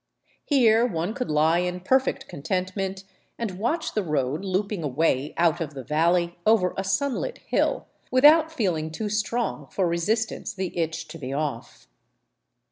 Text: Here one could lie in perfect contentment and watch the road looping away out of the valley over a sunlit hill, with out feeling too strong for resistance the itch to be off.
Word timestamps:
Here 0.45 0.83
one 0.83 1.13
could 1.13 1.29
lie 1.29 1.59
in 1.59 1.81
perfect 1.81 2.27
contentment 2.27 3.03
and 3.37 3.59
watch 3.59 3.93
the 3.93 4.01
road 4.01 4.43
looping 4.43 4.81
away 4.83 5.35
out 5.37 5.61
of 5.61 5.75
the 5.75 5.83
valley 5.83 6.39
over 6.43 6.73
a 6.75 6.83
sunlit 6.83 7.37
hill, 7.45 7.85
with 8.09 8.25
out 8.25 8.51
feeling 8.51 8.89
too 8.89 9.09
strong 9.09 9.67
for 9.69 9.87
resistance 9.87 10.55
the 10.55 10.75
itch 10.75 11.07
to 11.09 11.19
be 11.19 11.33
off. 11.33 11.87